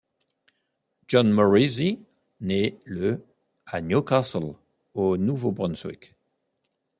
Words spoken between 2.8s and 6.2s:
le à Newcastle, au Nouveau-Brunswick.